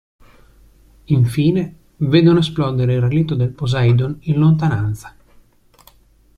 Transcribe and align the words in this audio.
Infine 1.05 1.75
vedono 1.97 2.39
esplodere 2.39 2.95
il 2.95 3.01
relitto 3.01 3.35
del 3.35 3.51
"Poseidon" 3.51 4.17
in 4.21 4.39
lontananza. 4.39 5.15